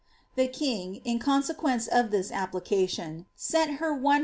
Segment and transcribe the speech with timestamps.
[0.35, 4.19] ''The king, onaequence of this application, sent her 100